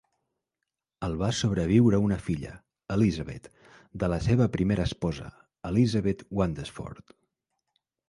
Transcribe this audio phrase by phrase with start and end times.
[1.07, 2.55] El va sobreviure una filla,
[2.97, 3.47] Elizabeth,
[4.05, 5.31] de la seva primera esposa,
[5.75, 7.19] Elizabeth Wandesford.